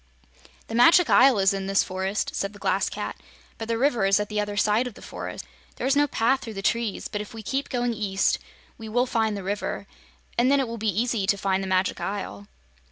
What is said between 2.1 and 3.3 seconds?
said the Glass Cat,